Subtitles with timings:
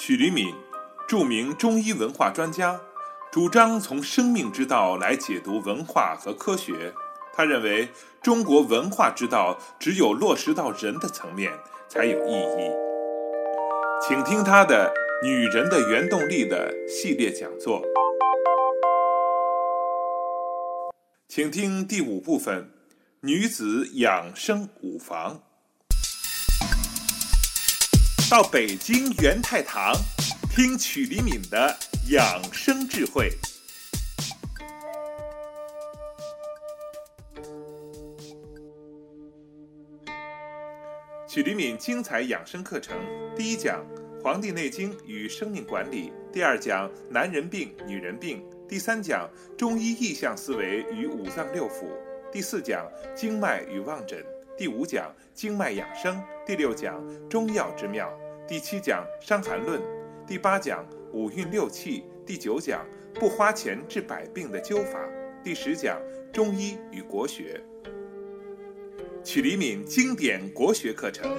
[0.00, 0.54] 许黎敏，
[1.08, 2.80] 著名中医文化专家，
[3.32, 6.94] 主张从生命之道来解读文化和科学。
[7.34, 7.88] 他认为，
[8.22, 11.52] 中国文化之道只有落实到人的层面
[11.88, 12.70] 才有意义。
[14.00, 14.94] 请听他的
[15.26, 17.82] 《女人的原动力》的系列讲座。
[21.28, 22.70] 请听第五部分：
[23.22, 25.42] 女子养生五房。
[28.30, 29.94] 到北京元泰堂
[30.54, 31.74] 听曲黎敏的
[32.10, 33.30] 养生智慧。
[41.26, 42.98] 曲黎敏精彩养生课程，
[43.34, 43.82] 第一讲
[44.22, 51.86] 《黄帝内经与生命管理》，第二讲男人病、女人病，第三讲中医意象思维与五脏六腑，
[52.30, 52.86] 第四讲
[53.16, 54.22] 经脉与望诊。
[54.58, 58.12] 第五讲经脉养生，第六讲中药之妙，
[58.44, 59.80] 第七讲伤寒论，
[60.26, 62.84] 第八讲五运六气，第九讲
[63.14, 64.98] 不花钱治百病的灸法，
[65.44, 67.62] 第十讲中医与国学。
[69.22, 71.38] 曲黎敏经典国学课程，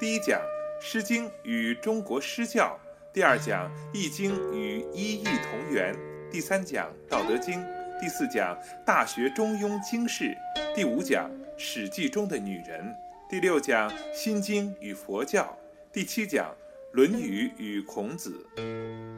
[0.00, 0.40] 第一讲
[0.84, 2.76] 《诗经》与中国诗教，
[3.12, 5.96] 第二讲《易经》与一易同源，
[6.28, 7.60] 第三讲《道德经》，
[8.00, 10.36] 第四讲《大学》《中庸》经世，
[10.74, 11.30] 第五讲。
[11.64, 12.92] 《史记》中的女人，
[13.28, 15.56] 第六讲《心经》与佛教，
[15.92, 16.46] 第七讲
[16.90, 18.44] 《论语》与孔子，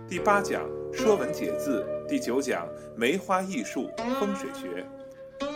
[0.07, 0.63] 第八讲
[0.95, 4.85] 《说文解字》，第九讲梅花艺术、风水学。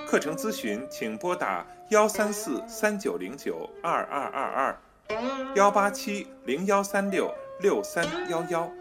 [0.07, 4.81] 课程咨询请拨打幺三四三九零九二二二二，
[5.55, 7.31] 幺八七零幺三六
[7.61, 8.73] 六三幺幺。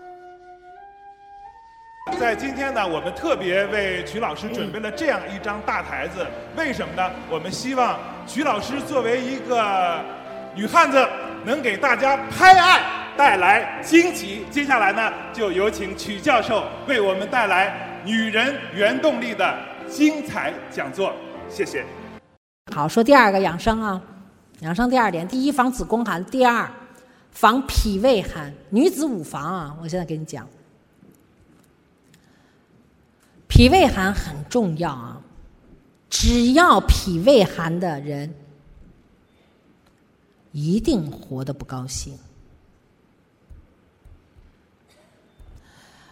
[2.20, 7.12] 在今天呢，我们特别为曲老师准备了这样一张大台子，为什么呢？
[7.30, 10.04] 我们希望曲老师作为一个
[10.56, 11.08] 女汉子，
[11.46, 12.82] 能给大家拍案
[13.16, 14.46] 带来惊喜。
[14.50, 17.70] 接下来呢，就有请曲教授为我们带来
[18.08, 19.56] 《女人原动力》的
[19.88, 21.14] 精彩讲座。
[21.48, 21.86] 谢谢。
[22.74, 24.02] 好，说第二个养生啊，
[24.62, 26.68] 养生第二点，第一防子宫寒，第二
[27.32, 28.52] 防脾胃寒。
[28.72, 30.48] 女子五防啊，我现在给你讲。
[33.48, 35.22] 脾胃寒很重要啊！
[36.10, 38.34] 只要脾胃寒的人，
[40.52, 42.18] 一定活得不高兴。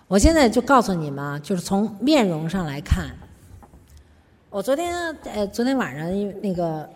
[0.07, 3.15] 我现在就告诉你们啊，就是从面容上来看，
[4.49, 4.93] 我昨天
[5.23, 6.87] 呃，昨天晚上因为那个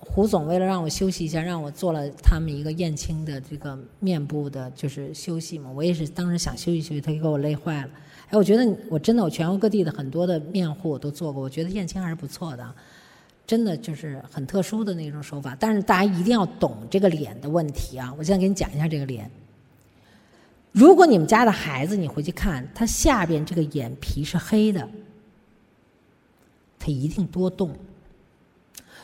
[0.00, 5.70] 胡总为了让我休息一下，让我做了他们一个燕青的这个面部的，就是休息嘛。
[5.70, 7.90] 我也是当时想休息休息，他就给我累坏了。
[8.28, 12.74] 哎，我觉得我真的，我全国各地的很多的面护我都做过，我觉得燕青还是不错的，
[13.46, 15.56] 真的就是很特殊的那种手法。
[15.60, 18.12] 但是大家一定要懂这个脸的问题啊！
[18.18, 19.30] 我现在给你讲一下这个脸。
[20.72, 24.88] 如果你们家的孩子，你回去看他下边这个眼皮是黑的，
[26.78, 27.70] 他一定多动。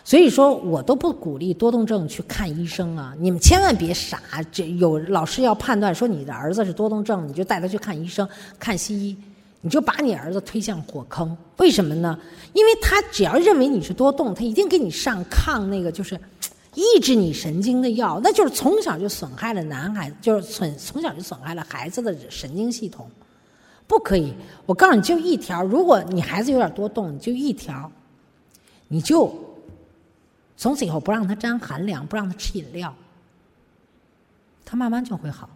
[0.04, 3.14] 所以说我都不鼓励多动症去看医生啊！
[3.20, 4.20] 你们千万别傻，
[4.50, 9.16] 这有老师要判断说你的儿子是多动症，你就带他去看医生、看西医，
[9.60, 11.36] 你就把你儿子推向火坑。
[11.58, 12.18] 为什么呢？
[12.52, 16.18] 因为他只要认为你是多动，他一定给你上抗那个就是
[16.74, 23.08] 抑制你神经的药，那就是从小就损害了男孩，就是损从小就损害了孩子的神经系统，
[23.86, 24.34] 不可以。
[24.66, 27.88] 我告诉你就一条，如果你孩子有点多动，你就一条，
[28.88, 29.32] 你就。
[30.62, 32.94] 从此以后不让他沾寒凉，不让他吃饮料，
[34.64, 35.50] 他慢慢就会好。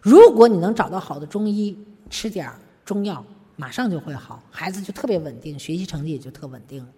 [0.00, 1.76] 如果你能找到好的中医，
[2.08, 2.48] 吃点
[2.84, 3.24] 中药，
[3.56, 6.88] 马上就会好，孩子就特别稳定，学习成绩也就特稳定了。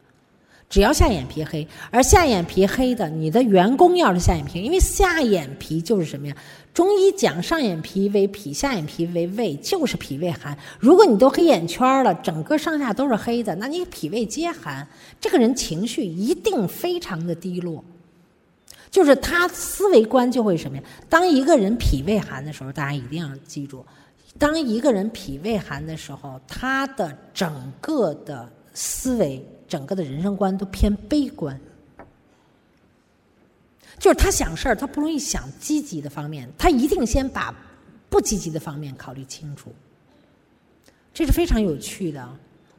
[0.72, 6.34] 只要下眼皮黑，而下眼皮黑的，你的员工要是下眼皮，因为下眼皮就是什么呀？
[6.72, 10.56] 中医讲上眼皮为脾，下眼皮为胃，就是脾胃寒。
[10.78, 14.88] 如果你都黑眼圈了，整个上下都是黑的，那你脾胃皆寒，
[15.21, 17.84] 这个人情绪一定非常的低落。
[18.91, 20.83] 就是他思维观就会什么呀？
[21.07, 23.84] 当一个人脾胃寒的时候，大家一定要记住，
[24.39, 29.47] 当一个人脾胃寒的时候，他的整个的思维。
[29.72, 31.59] 整个的人生观都偏悲观，
[33.98, 37.54] 就是他想事儿，他不容易想积极的方面，他一定先把
[38.10, 39.72] 不积极的方面考虑清楚。
[41.15, 42.28] 这是非常有趣的。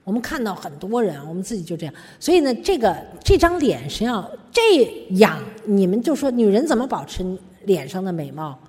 [0.04, 1.95] 我们看到很多人，我们自己就这样。
[2.19, 4.84] 所以呢，这个这张脸实际上这
[5.16, 7.25] 样，你们就说女人怎么保持
[7.63, 8.60] 脸上的美貌？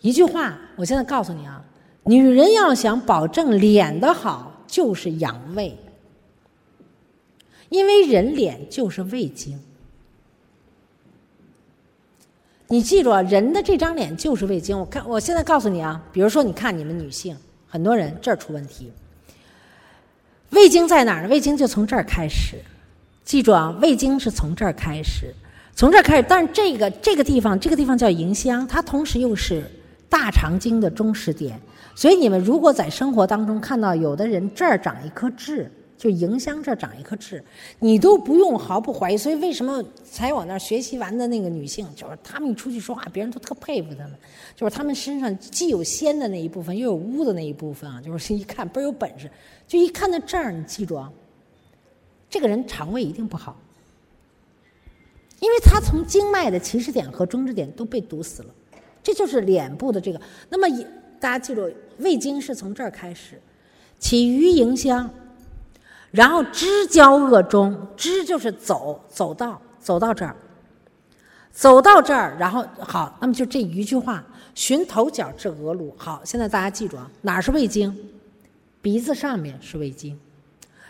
[0.00, 1.62] 一句话，我现在告诉你啊，
[2.04, 5.76] 女人要想保证脸的好，就是养胃。
[7.72, 9.58] 因为人脸就是胃经，
[12.68, 14.78] 你记住啊，人的这张脸就是胃经。
[14.78, 17.34] 我看，我现在告诉你啊，比如说，你看你们女性，
[17.66, 18.92] 很多人这儿出问题。
[20.50, 21.28] 胃经在哪儿呢？
[21.28, 22.58] 胃经就从这儿开始。
[23.24, 25.34] 记住啊，胃经是从这儿开始，
[25.74, 26.26] 从这儿开始。
[26.28, 29.64] 但是这个这个地方，这个地方叫迎香，它同时又是
[30.10, 31.58] 大肠经的中始点。
[31.94, 35.72] 所以你们如果在生活当中看到有的人这儿长一颗痣，
[36.02, 37.40] 就迎香这儿长一颗痣，
[37.78, 39.16] 你都不用毫不怀疑。
[39.16, 44.12] 所以为什么才我那儿学习完的那个女性，就是她们一出去说话，别人都特佩服她们，
[44.56, 49.30] 就是她们身上既有仙的那一部分，又有污的那一部分啊，就是一看倍儿有本事。
[49.68, 51.08] 就一看到这儿，你记住啊。
[52.28, 53.56] 这个人肠胃一定不好，
[55.38, 58.48] 因为他从经脉的起始点和终止点都被堵死了，
[59.04, 60.20] 这就是脸部的这个。
[60.48, 60.66] 那么
[61.20, 63.40] 大家记住，胃经是从这儿开始，
[64.00, 65.08] 起于迎香，
[66.12, 70.36] 然后支交恶中，支就是走，走到走到这儿，
[71.50, 74.22] 走到这儿，然后好，那么就这一句话，
[74.54, 75.92] 寻头角至额颅。
[75.96, 77.96] 好，现在大家记住啊，哪儿是胃经？
[78.82, 80.20] 鼻子上面是胃经。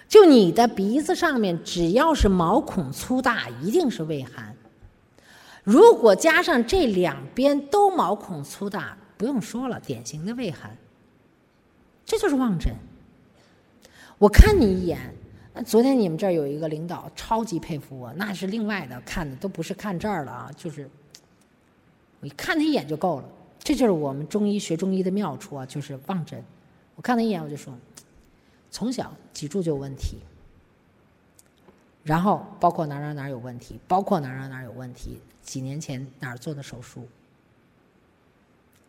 [0.09, 4.55] 就你的鼻子上面，只要是毛孔粗大，一定是胃寒。
[5.63, 10.77] 如果加上这两边都毛孔粗大，不用说了，典型的胃寒。
[12.05, 12.75] 这就是望诊。
[14.23, 15.13] 我看你一眼，
[15.53, 20.89] 那昨天你们这儿有一个领导超级佩服我，那是另外的看的，都不是看这儿了啊，就是
[22.21, 23.29] 我一看他一眼就够了。
[23.59, 26.41] 这就是我们中医学中医的妙处啊，就是望诊。
[26.95, 27.77] 我看他一眼，我就说。
[28.71, 30.19] 从小脊柱就有问题，
[32.05, 35.21] 然后包括哪哪哪有问题，包括哪哪哪有问题。
[35.43, 37.09] 几年前哪儿做的手术？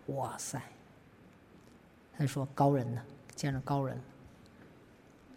[0.05, 0.61] 哇塞！
[2.15, 3.01] 他说高人呢，
[3.35, 3.99] 见着高人，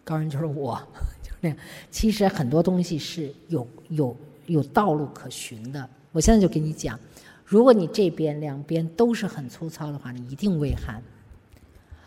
[0.06, 0.80] 高人就是我，
[1.22, 1.58] 就是那样。
[1.90, 4.16] 其实很多东西是有有
[4.46, 5.86] 有道路可循的。
[6.12, 6.98] 我现在就给你讲，
[7.44, 11.02] 如果你这边两边都是很粗糙的话，你一定胃寒。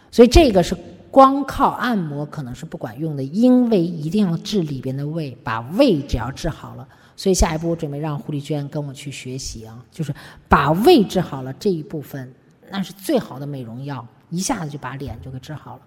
[0.09, 0.75] 所以这个是。
[1.11, 6.87] 光靠按摩可能是不管用的，因为一定要治里边的胃，把胃只要治好了。
[7.17, 10.13] 所以下一步我准备让胡丽娟跟我去学习啊，就是
[10.47, 12.31] 把胃治好了这一部分，
[12.69, 15.81] 那是最好的美容药，一下子就把脸就给治好了。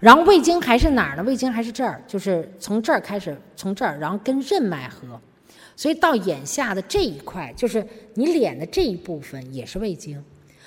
[0.00, 1.22] 然后胃经还是哪儿呢？
[1.22, 5.20] 胃经还是这儿，就是从这儿开始，从这儿，然后跟任脉合，
[5.76, 10.22] 所以到眼下的这一块，就是你脸的这一部分也是胃经。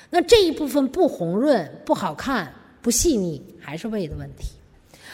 [0.09, 2.53] 那这一部分不红润、不好看。
[2.79, 4.51] 不细腻还是胃的问题，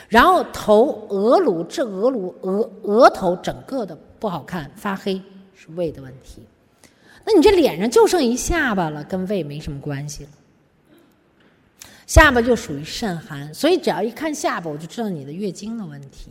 [0.08, 5.20] 然后头额颅这额颅额额头整个的不好看发黑
[5.56, 6.44] 是胃的问题，
[7.26, 10.30] 那你这脸上就剩一下巴了，跟胃没什么关系了。
[12.13, 16.30] 下巴就属于肾寒，所以只要一看下巴，我就知道你的月经的问题，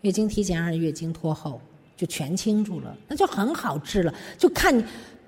[0.00, 1.60] 月经提前还是月经拖后，
[1.98, 4.82] 就全清楚了，那就很好治了，就看。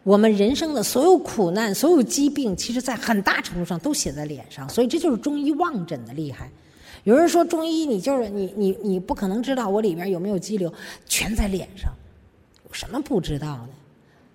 [0.04, 6.50] 我们人生的所有苦难、所有疾病，其实在很大程度上都写在脸上，所以这就是中医望诊的厉害。
[7.04, 10.72] 有人说中医，你就是你你你不可能知道我里边有没有肌瘤，
[11.06, 11.93] 全在脸上，
[12.66, 13.69] 有什么不知道的？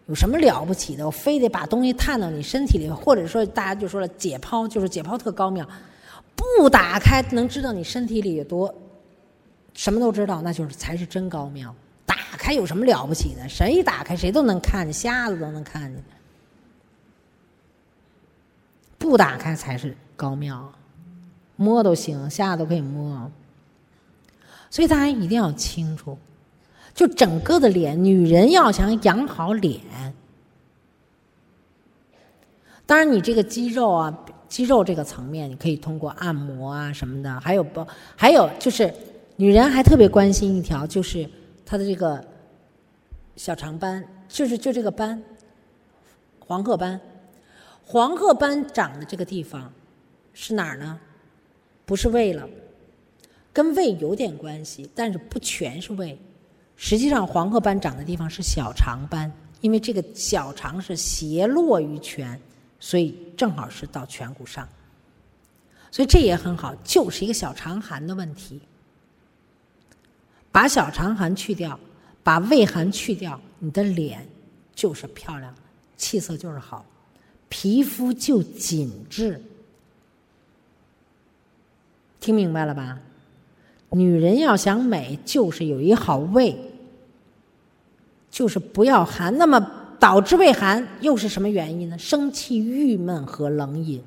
[0.08, 1.06] 有什么了不起的？
[1.06, 5.68] 我非得把东西探到你身体里，或者说大家就说了解剖，就是解剖特高妙，
[6.36, 8.74] 不打开能知道你身体里有多，
[9.74, 11.76] 什么都知道，那就是才是真高妙。
[12.06, 13.48] 打开有什么了不起的？
[13.50, 16.02] 谁打开谁都能看见，瞎子都能看见。
[18.98, 20.72] 不打开才是高妙，
[21.58, 23.30] 摸都行，瞎子都可以摸。
[24.70, 26.18] 所以大家一定要清楚，
[26.98, 29.80] 就整个的脸，女人要想养好脸，
[32.88, 37.86] 当然你这个肌肉啊，肌肉这个层面，你可以通过按摩啊什么的，还有不，
[38.16, 38.92] 还有就是
[39.36, 41.30] 女人还特别关心一条，就是
[41.64, 42.20] 她的这个。
[43.36, 45.22] 小长斑就是就这个斑，
[46.40, 47.00] 黄褐斑，
[47.86, 49.72] 黄褐斑长的这个地方
[50.34, 51.00] 是哪儿呢？
[51.86, 52.50] 不是胃了，
[53.54, 56.18] 跟胃有点关系，但是不全是胃。
[56.78, 59.30] 实际上，黄褐斑长的地方是小肠斑，
[59.60, 62.38] 因为这个小肠是斜落于颧，
[62.80, 64.66] 所以正好是到颧骨上，
[65.92, 68.62] 所以这也很好，就是一个小肠寒的问题。
[70.52, 71.78] 把小肠寒去掉。
[72.24, 74.28] 把胃寒去掉，你的脸
[74.76, 75.56] 就是漂亮，
[75.96, 76.86] 气色就是好，
[77.48, 79.42] 皮肤就紧致。
[82.20, 83.00] 听明白了吧？
[83.92, 86.56] 女人要想美，就是有一好胃，
[88.30, 89.38] 就是不要寒。
[89.38, 89.60] 那么
[90.00, 91.98] 导致胃寒又是什么原因呢？
[91.98, 94.04] 生气、郁闷和冷饮。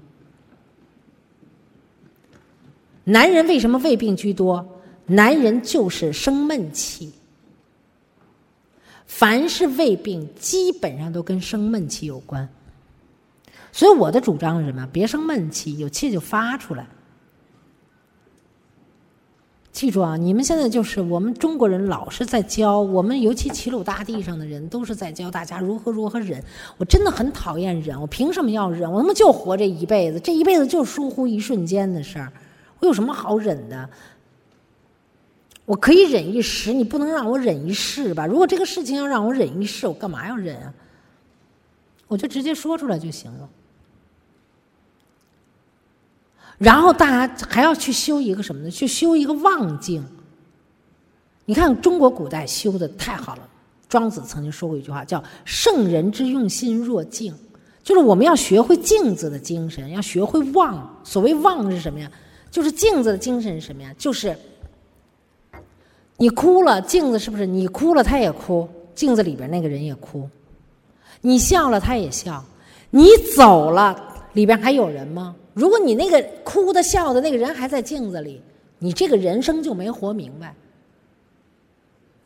[3.05, 4.65] 男人为什么胃病居多？
[5.07, 7.13] 男人就是生闷气。
[9.07, 12.49] 凡是胃病，基本上都跟生闷气有关。
[13.73, 14.87] 所以我的主张是什么？
[14.93, 16.87] 别生闷气，有气就发出来。
[19.73, 26.43] 记住啊，你们现在就是我们中国人老是在教我们，尤其齐鲁大地上的人都是在教大家如何如何忍。
[26.77, 28.91] 我真的很讨厌忍，我凭什么要忍？
[28.91, 32.33] 我他妈就活这一辈子，这一辈子就疏忽一瞬间的事儿，
[32.81, 33.89] 我有什么好忍的？
[35.65, 38.27] 我可以忍一时，你不能让我忍一世吧？
[38.27, 40.75] 如果这个事情要让我忍一世，我干嘛要忍啊？
[42.09, 43.49] 我就直接说出来就行了。
[46.61, 48.71] 然后大家还要去修一个什么呢？
[48.71, 50.05] 去修一个望境。
[51.47, 53.49] 你看中国古代修的太好了。
[53.89, 57.35] 庄子曾经说过一句话，叫“圣人之用心若镜”，
[57.83, 61.01] 就是我们要学会镜子的精神，要学会望。
[61.03, 62.13] 所谓望是什么呀？
[62.51, 63.93] 就是镜子的精神是什么呀？
[63.97, 64.37] 就是
[66.19, 70.29] 你哭了，镜子是不是你哭了，他也哭；镜子里边那个人也哭。
[71.23, 72.45] 你笑了，他也笑。
[72.91, 73.97] 你走了，
[74.35, 75.35] 里边还有人吗？
[75.61, 78.41] 如果你那个哭的笑的那个人还在镜子里，
[78.79, 80.55] 你这个人生就没活明白。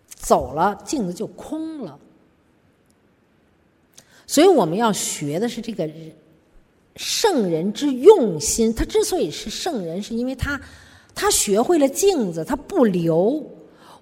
[0.07, 1.99] 走了，镜子就空了。
[4.25, 5.91] 所以我们要学的是这个
[6.95, 8.73] 圣人之用心。
[8.73, 10.61] 他之所以是圣人，是因为他
[11.13, 13.45] 他学会了镜子，他不留。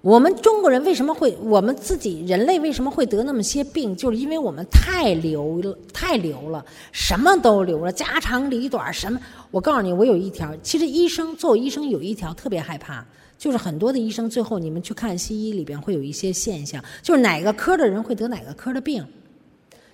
[0.03, 1.33] 我们中国人为什么会？
[1.43, 3.95] 我们自己人类为什么会得那么些病？
[3.95, 9.17] 就是因为我们太留了，太留了，什么都留了，家长里短什么。
[9.49, 13.05] 我告诉你，我有一条，其实医生做医生有一条特别害怕，
[13.37, 19.07] 就是很多的医生最后你们去看西医里边会有一些现象，就是哪个科的人会得哪个科的病。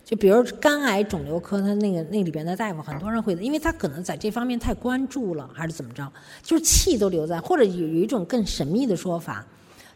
[0.03, 6.11] 就比如肝癌肿瘤科，他那个那里边的大夫，很多人会，因为他可能在这方面太关注了，还是怎么着，
[6.41, 9.45] 就是气都留在，或者有有一种更神秘的说法。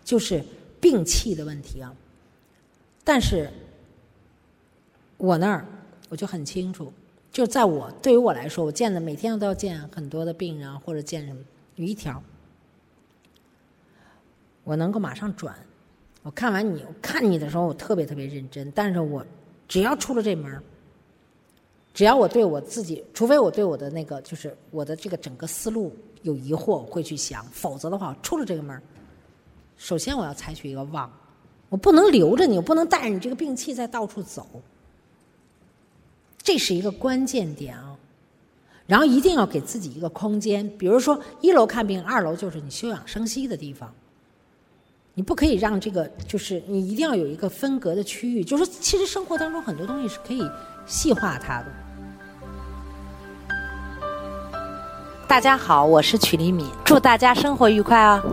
[0.04, 0.44] 就是
[0.80, 1.96] 病气的问题啊，
[3.04, 3.50] 但是
[5.18, 5.66] 我那儿
[6.10, 6.92] 我就很清楚，
[7.32, 11.40] 就在我对于我来说，我见的每天都要见很多的病人或者见什么，
[11.76, 12.22] 有一条
[14.64, 15.56] 我能够马上转。
[16.22, 19.26] 我看完你，我看你的时候，我特别特别认真，但是我
[19.68, 20.62] 只要出了这门
[21.94, 28.82] 只要我对我自己，除非我对我的那个就是我的这个整个思路有疑惑，我会去想，否则的话，出了这个门
[29.78, 31.12] 首先，我要采取一个望，
[31.70, 34.48] 我不能留着你，我不能带着你这个病气在到处走，
[36.42, 37.96] 这是一个关键点啊。
[38.86, 43.92] 然后一定要给自己一个空间，比如说一楼看病，二楼就是你休养生息的地方。
[45.16, 48.44] 你不可以让这个，就是你一定要有一个分隔的区域。
[48.44, 50.42] 就是其实生活当中很多东西是可以
[50.86, 51.68] 细化它的。
[55.28, 58.24] 大家好，我是曲黎敏，祝大家生活愉快啊！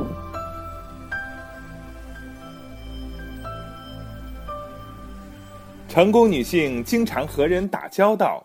[5.91, 8.41] 成功女性经常和人打交道，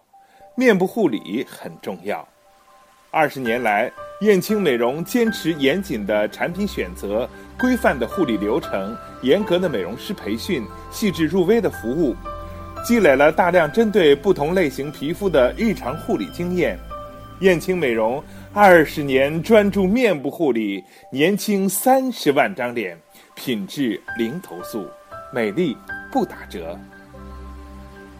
[0.56, 2.28] 面部护理很重要。
[3.12, 12.16] 二十年来，燕青美容坚持严谨的产品选择、规范的护理流程、严格的美容师培训、细致入微的服务，
[12.84, 16.75] 积累了大量针对不同类型皮肤的日常护理经验。
[17.42, 18.24] 燕青美容
[18.56, 23.00] 二十年专注面部护理，年轻三十万张脸，
[23.36, 24.84] 品质零投诉，
[25.32, 25.78] 美丽
[26.12, 26.75] 不打折。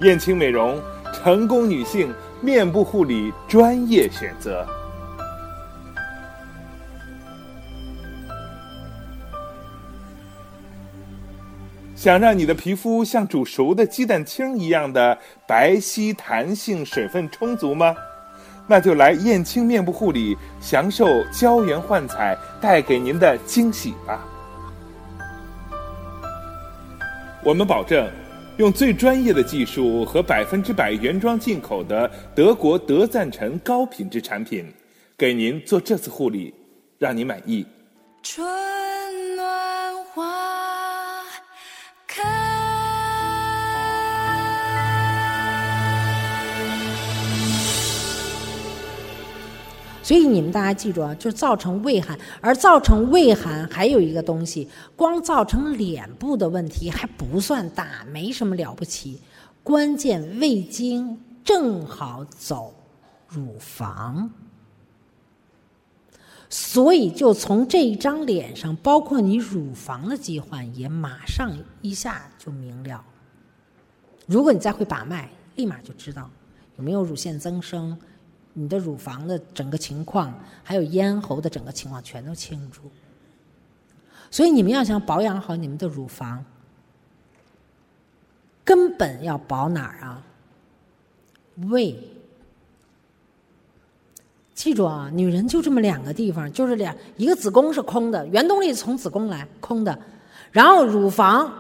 [0.01, 0.81] 燕青美容，
[1.13, 4.65] 成功女性面部护理专业选择。
[11.95, 17.95] 想让你的皮肤像煮熟的鸡蛋清一样的白皙、弹性、水分充足吗？
[18.67, 24.19] 那就来燕青面部护理，享受胶原焕彩带给您的惊喜吧。
[27.43, 28.07] 我们保证。
[28.57, 34.65] 用最专业的技术和百分之百原装进口的德国德赞臣高品质产品，
[35.17, 36.53] 给您做这次护理，
[36.97, 37.65] 让您满意。
[38.24, 38.47] 春
[50.05, 59.19] 所以你们大家记住啊，就造成胃寒，而造成胃寒还有一个东西，光造成脸部的问题还不算大，没什么了不起。
[59.63, 62.75] 关键胃经正好走
[63.27, 64.29] 乳房，
[66.51, 73.03] 所以就从这一张脸上，包括你乳房的疾患也马上一下就明了。
[74.27, 76.29] 如果你再会把脉，立马就知道
[76.77, 77.97] 有没有乳腺增生。
[78.57, 80.33] 你的乳房的整个情况，
[80.63, 82.89] 还有咽喉的整个情况，全都清楚。
[84.31, 86.43] 所以你们要想保养好你们的乳房，
[88.63, 90.24] 根本要保哪儿啊？
[91.67, 91.95] 胃。
[94.53, 100.00] 记住啊，女人就这么两个地方，就是两一个子宫是空的，原动力从子宫来空的，
[100.51, 101.53] 然后乳房，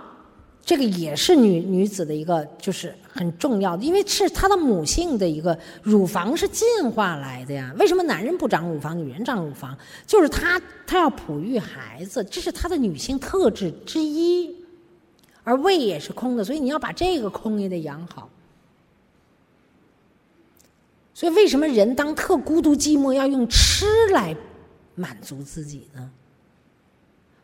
[0.65, 7.71] 这个也是女女子的一个就是很重要的，因为是她的母性的一个乳房是进化来的呀。
[7.77, 9.77] 为什么男人不长乳房，女人长乳房？
[10.07, 14.55] 就是她她要哺育孩子，这是她的女性特质之一。
[15.43, 18.27] 而胃也是空的，所以你要把这个空也得养好。
[21.13, 24.35] 所以，为什么人当特孤独寂寞要用吃来
[24.95, 26.09] 满足自己呢？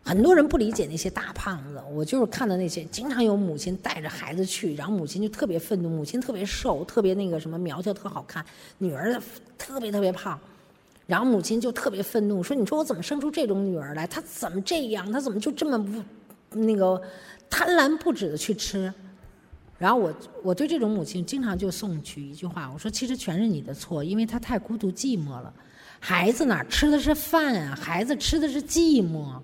[0.04, 8.44] 很多人不理解那些大胖子，我就是看到那些经常有母亲带着孩子去，然后母亲就特别愤怒，母亲特别瘦，特别那个什么苗条，特好看，
[8.80, 9.22] 女儿
[9.58, 10.38] 特别特别胖，
[11.06, 14.08] 然后母亲就特别愤怒，说：“你说我怎么生出这种女儿来？
[14.08, 15.10] 她怎么这样？
[15.12, 17.00] 她怎么就这么不那个
[17.50, 18.92] 贪婪不止的去吃？”
[19.78, 25.54] 然后我我对这种母亲经常就送去一句话，我说其实全是你的错，因为她太孤独寂寞了。
[26.00, 27.76] 孩子哪吃的是饭啊？
[27.80, 29.40] 孩子吃的是寂寞，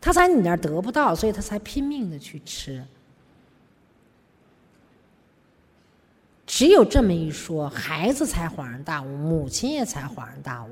[0.00, 2.84] 他在你那儿得不到，所以他才拼命的去吃。
[6.46, 10.70] 只有这么一说，孩子才恍然大悟，母亲也才恍然大悟。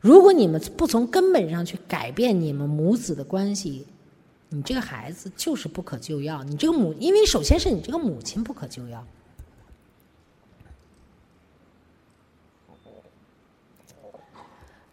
[0.00, 3.86] 如果你们不从根本上去改变你们母子的关系，
[4.48, 6.44] 你这个孩子就是不可救药。
[6.44, 9.04] 你这个母，因为首先是你这个母亲不可救药。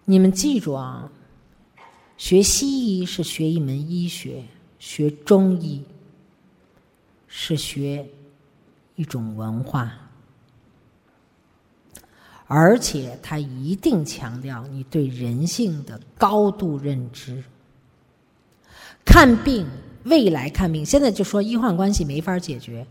[0.06, 1.12] 你们记住啊，
[2.20, 4.44] 学西医是学一门医学，
[4.78, 5.82] 学中医
[7.28, 8.06] 是学
[8.98, 9.90] 一种文化，
[12.46, 17.42] 而且他一定强调你对人性的高度认知。
[19.06, 19.66] 看病，
[20.04, 22.86] 未来看病，现在就说医患关系没法解决。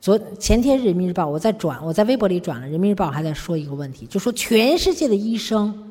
[0.00, 5.87] 昨前天《人民日报》，我在转，我在微博里转了，《人民日报》还在说一个问题，就说全世界的医生，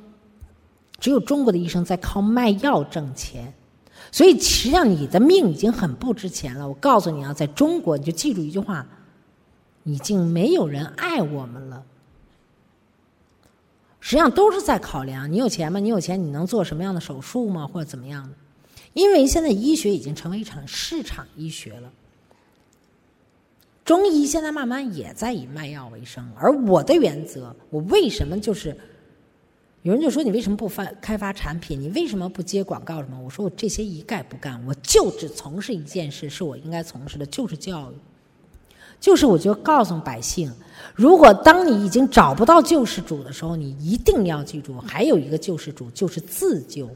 [0.99, 3.53] 只有中国的医生在靠卖药挣钱，
[4.11, 6.67] 所以实际上你的命已经很不值钱了。
[6.67, 8.85] 我告诉你啊，在中国，你就记住一句话：
[9.83, 11.83] 已经没有人爱我们了。
[13.99, 15.79] 实际上都是在考量你有钱吗？
[15.79, 17.67] 你有钱，你能做什么样的手术吗？
[17.67, 18.29] 或者怎么样？
[18.93, 21.91] 因为现在医学已经成为一场市场医学了，
[23.85, 26.27] 中医现在慢慢也在以卖药为生。
[26.35, 28.75] 而我的原则，我为什么就是
[29.87, 31.79] 有人就说你为什么不发开发产品？
[31.79, 33.17] 你为什么不接广告什么？
[33.23, 37.95] 我说我这些一概不干，我就只从事一件事，是我应该从事的，就是教育。
[38.99, 40.51] 就是我就告诉百姓，
[40.93, 46.89] 如果当你已经找不到救世主的时候，你一定要记住，还有一个救世主，就是自救。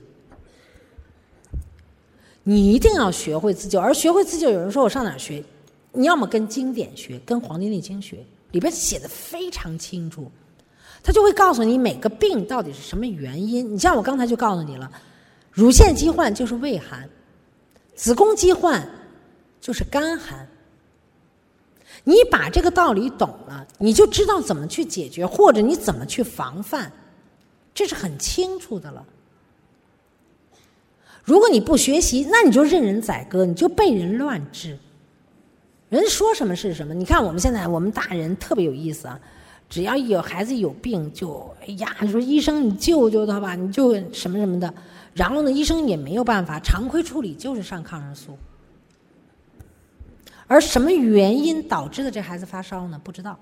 [2.43, 5.41] 你一定要学会自救，而学会自救，有人说我上哪学？
[5.93, 10.29] 你要么跟经典学，跟《黄帝内经》学，里边写的非常清楚，
[11.03, 13.73] 他就会告诉你每个病到底是什么原因。
[13.73, 14.91] 你像我刚才就告诉你了，
[15.51, 17.09] 乳腺疾患就是胃寒，
[17.95, 18.87] 子宫疾患
[19.59, 20.47] 就是肝寒。
[22.03, 26.91] 你把这个道理懂了，你就知道怎么去解决，或者你怎么去防范，
[27.73, 29.05] 这是很清楚的了。
[31.23, 34.77] 如果你不学习，那你就任人宰割，你就被人乱治。
[35.89, 36.93] 人说什么是什么。
[36.93, 39.19] 你看我们现在，我们大人特别有意思啊，
[39.71, 44.71] 只要有孩子有病，就哎呀，说医生你救救他吧，你就什么什么的。
[45.13, 48.37] 然后呢，医生也没有办法，常规处理就是上抗生素。
[50.45, 52.99] 而什么原因导致的这孩子发烧呢？
[53.01, 53.39] 不知道。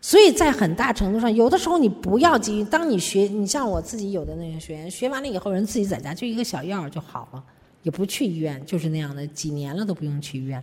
[0.00, 2.64] 所以在很大程度上，有的时候你不要急于。
[2.64, 7.44] 当你学，你像我自己有的那个学员，学完了以后，人自己在家就一个小药就好了，
[7.82, 10.62] 也不去医院，就是那样的，几年了都不用去医院。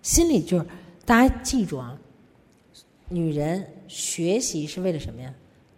[0.00, 0.66] 心里就是，
[1.04, 1.96] 大家记住啊，
[3.08, 5.32] 女人学习是为了什么呀？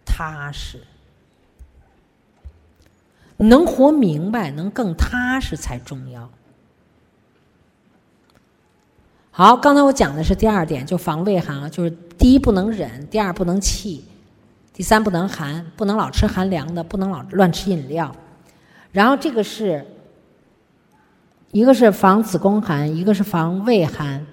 [0.05, 0.79] 踏实，
[3.37, 6.29] 能活明白，能更踏实才重要。
[9.31, 14.05] 好，刚才我讲的是第二点，就防胃寒啊，就是第一不能忍，第二不能气，
[14.71, 18.15] 第三不能寒，不能老吃寒凉的，不能老乱吃饮料。
[18.93, 19.85] 然后这个是
[21.51, 24.25] 一个是防子宫寒，一个是防胃寒，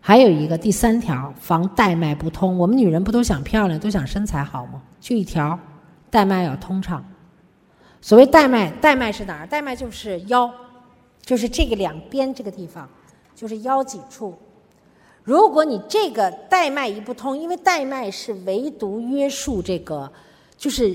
[0.00, 2.58] 还有一个第三条防带脉不通。
[2.58, 4.82] 我们女人不都想漂亮，都想身材好吗？
[5.00, 5.58] 就一条，
[6.10, 7.04] 带脉要通畅。
[8.00, 9.46] 所谓带脉，带脉是哪儿？
[9.46, 10.50] 带脉就是腰，
[11.22, 12.88] 就是这个两边这个地方。
[13.32, 14.36] 就是腰脊处，
[15.24, 20.12] 如果你这个带脉一不通，因为带脉是唯独约束这个，
[20.58, 20.94] 就是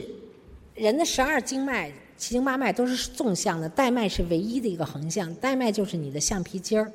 [0.75, 6.91] 人的十二经脉七经八脉都是纵向的，带脉是唯一的一个横向，带脉就是你的橡皮筋儿。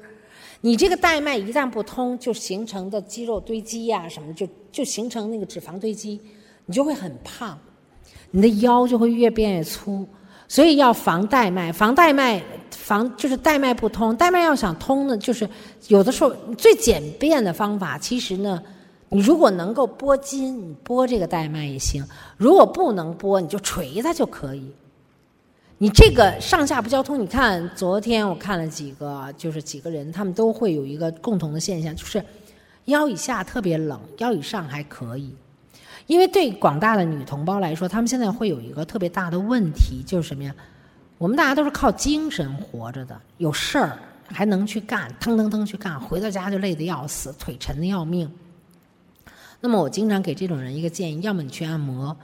[0.60, 6.20] 你这个带脉一旦不通，就形成的肌肉堆积呀什么，就就形成那个脂肪堆积，
[6.66, 7.58] 你就会很胖，
[8.30, 10.06] 你的腰就会越变越粗。
[10.46, 14.16] 所以要防带脉，防带脉，防就是带脉不通。
[14.16, 15.48] 带脉要想通呢，就是
[15.88, 18.62] 有的时候最简便的方法，其实呢。
[19.12, 22.00] 你如果能够拨筋，你拨这个带脉也行；
[22.36, 24.72] 如果不能拨，你就捶它就可以。
[25.82, 32.22] 你这个上下不交通，你看昨天我看了几个，就是几个人，他们都会有一个共同的现象，就是
[32.84, 35.34] 腰以下特别冷，腰以上还可以。
[36.06, 40.54] 因为对广大的女同胞来说，她们现在会有一个特别大的问题，就是什么呀？
[41.16, 48.30] 我们大家都是靠精神活着的，有事儿还能去干，腾腾腾去干，回到家就累得要死，腿沉的要命。
[49.62, 52.14] 那么我经常给这种人一个建议：要么你去按摩，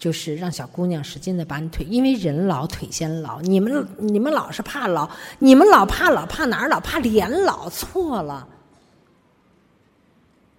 [0.00, 3.40] 就是让小姑娘使劲的把你腿，因为人老腿先老。
[3.42, 5.08] 你们你们老是怕老，
[5.38, 6.80] 你们老怕老怕哪儿老？
[6.80, 8.48] 怕脸老错了。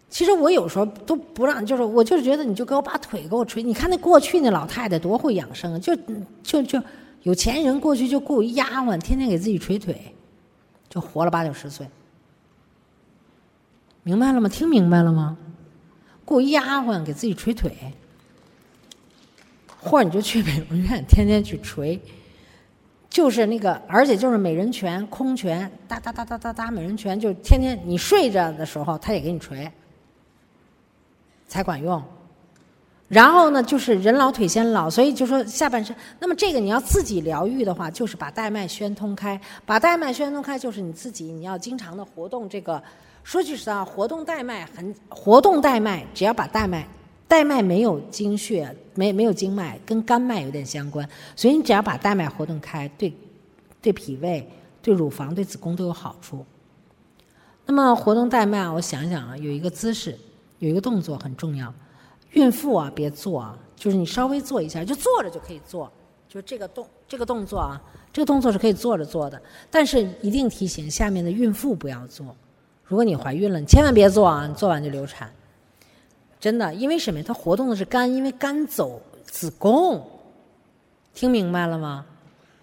[0.09, 3.63] 其实我有时候都不让，就是我就是觉得你就给我把腿给我捶。
[3.63, 5.95] 你看那过去那老太太多会养生，就
[6.43, 6.79] 就就
[7.23, 10.13] 有钱人过去就雇一丫鬟，天天给自己捶腿，
[10.87, 11.89] 就活了八九十岁。
[14.03, 14.47] 明白了吗？
[14.47, 15.35] 听明白了吗？
[16.25, 17.71] 雇一丫鬟给自己捶腿，
[19.83, 21.99] 或者你就去美容院，天天去捶，
[23.09, 29.71] 就是那个，而且就是美人拳、空拳，哒哒哒哒哒哒，美人拳就天天你睡着的时候，他也给你捶，
[31.47, 32.01] 才管用。
[33.09, 35.93] 然后呢，就是人老腿先老，所以就说下半身。
[36.19, 42.81] 那么这个你要自己疗愈的话，就是把带脉宣通开，把带脉宣通开，就是你自己你要经常的活动这个。
[43.23, 46.87] 说句实话，活动带脉很活动带脉，只要把带脉
[47.31, 53.13] 带脉没有经血，没没有经脉，跟肝脉有点相关，所以你只要把带脉活动开，对
[53.81, 54.45] 对脾胃、
[54.81, 56.45] 对乳房、对子宫都有好处。
[57.65, 60.13] 那么活动带脉，我想想啊，有一个姿势，
[60.59, 61.73] 有一个动作很重要。
[62.31, 65.89] 孕妇啊，别做啊，就是你稍微做一下，就坐着就可以做，
[66.27, 72.35] 就这个动这个动作啊，这个动作是可以坐着做的，但是一定提醒下面的孕妇不要做。
[72.83, 74.45] 如果你怀孕了，你千万别做啊！
[74.45, 75.33] 你做完就流产，
[76.41, 77.21] 真的，因为什么？
[77.21, 80.03] 它活动的是肝，因为肝走子宫，
[81.13, 82.03] 听明白了吗？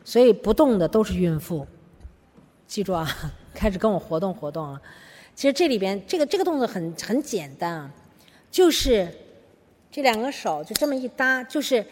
[0.05, 1.65] 所以不动的都是孕妇，
[2.67, 3.09] 记住啊！
[3.55, 4.83] 开始跟我活动活动啊！
[5.35, 7.91] 其实这里边这个这个动作很很简单啊，
[8.51, 9.09] 就是
[9.93, 11.87] 这两个手就这么一搭，就是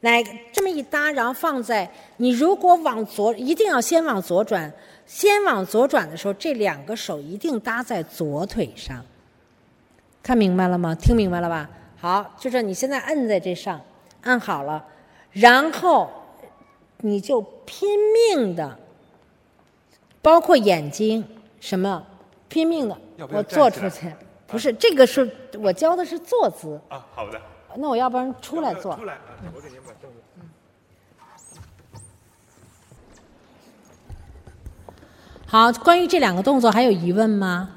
[0.00, 4.70] 来这么一搭，然后放在你如果往左，一定要先往左转。
[5.06, 9.02] 先往左转的时候，这两个手一定搭在左腿上。
[10.24, 10.94] 看明白了吗？
[10.94, 11.68] 听明白了吧？
[12.00, 13.78] 好，就是你现在摁在这上，
[14.22, 14.82] 按好了，
[15.32, 16.10] 然后
[17.02, 18.78] 你就拼命的，
[20.22, 21.22] 包括眼睛
[21.60, 22.02] 什么，
[22.48, 22.96] 拼命的，
[23.30, 24.10] 我坐出去。
[24.46, 26.80] 不是，这个是我教的是坐姿。
[26.88, 27.38] 啊，好的。
[27.76, 28.96] 那我要不然出来坐。
[28.96, 29.18] 出来，
[29.54, 30.16] 我给您把凳子。
[35.44, 37.73] 好，关于这两个动作还有疑问吗？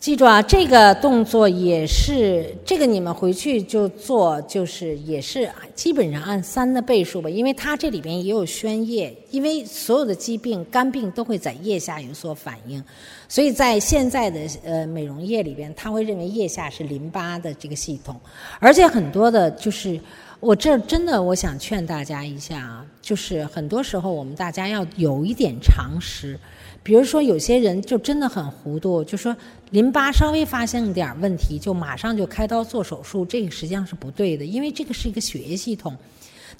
[0.00, 12.82] 记住啊，这个动作也是这个，你们回去就做，就是也是基本上按三的倍数吧，因为它这里边也有宣液，因为所有的疾病、肝病都会在腋下有所反应，
[13.28, 18.18] 所以在现在的呃美容液里边，他会认为腋下是淋巴的这个系统，
[18.58, 20.00] 而且很多的就是。
[20.40, 26.40] 我这真的，我想劝大家一下啊，就是很多时候我们大家要有一点常识，
[26.82, 29.36] 比如说有些人就真的很糊涂，就说
[29.70, 35.96] 淋巴稍微发现点问题，就马上就开刀做手术，这个实际上是不对的，因为这个是一个血液系统，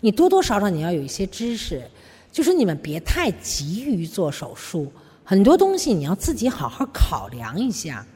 [0.00, 1.82] 你多多少少你要有一些知识，
[2.30, 4.92] 就是你们别太急于做手术，
[5.24, 8.06] 很多东西你要自己好好考量一下。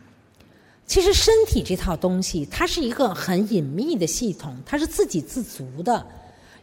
[0.87, 6.07] 其实身体这套东西，它是一个很隐秘的系统，它是自给自足的。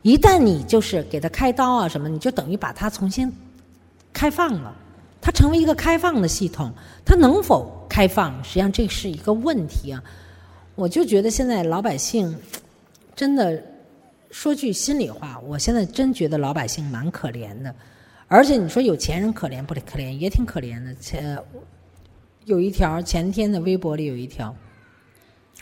[0.04, 3.32] 一旦你就是给它开刀啊什么，你就等于把它重新
[4.14, 4.76] 开放了，
[5.22, 6.74] 它成为一个开放的系统。
[7.06, 10.04] 它能否开放，实际上这是一个问题啊。
[10.76, 12.36] 我就觉得现在老百姓
[13.16, 13.64] 真的
[14.32, 17.74] 说句心里话，我现在真觉得老百姓蛮可怜的。
[18.28, 20.96] 而且你说有钱人可怜不可怜，也挺可怜的。
[20.96, 21.38] 且
[22.46, 24.56] 有一条前天的微博里有一条，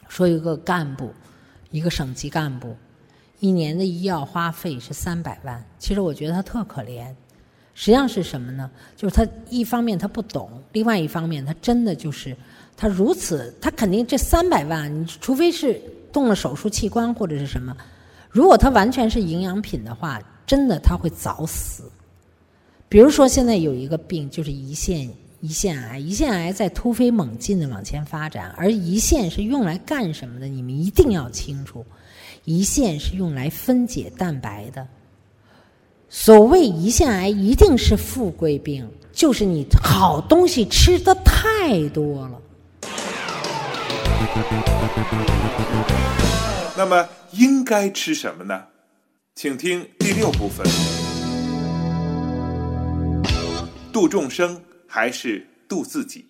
[0.08, 1.12] 说一个干部，
[1.72, 2.78] 一个省级干部，
[3.40, 5.66] 一年的医药花费是三百万。
[5.80, 7.14] 其实我觉得他特可怜，
[7.80, 8.70] 实际上是什么呢？
[8.98, 12.36] 就是他一方面他不懂，另外一方面他真的就是
[12.76, 15.80] 他如此，他肯定这三百万，你除非是
[16.12, 17.74] 动了手术器官或者是什么，
[18.30, 21.84] 如果它完全是营养品的话，真的他会早死。
[22.90, 25.10] 比如说，现在有一个病就是胰腺
[25.42, 30.50] 胰腺癌，胰腺癌在突飞猛进的往前发展，而胰腺是用来干什么的？
[30.50, 31.86] 你们一定要清楚，
[32.44, 34.86] 胰腺是用来分解蛋白的。
[36.12, 42.42] 所谓胰腺癌，一定是富贵病，就是你好东西吃的太多了。
[46.76, 48.64] 那么应该吃什么呢？
[49.36, 50.66] 请听第六部分：
[53.94, 56.26] 度众生还是度自己？